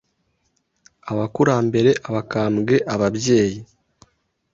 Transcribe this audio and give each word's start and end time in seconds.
abakurambere, 1.11 1.91
abakambwe, 2.07 2.75
ababyeyi, 2.93 3.59